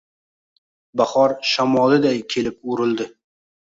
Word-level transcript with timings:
Bahor 1.03 1.37
shamoliday 1.53 2.21
kelib 2.37 2.63
urildi. 2.75 3.13